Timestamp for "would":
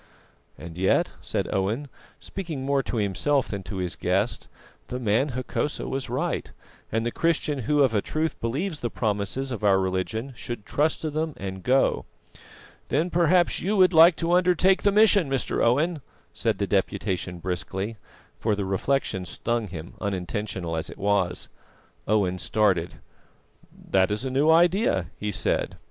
13.77-13.93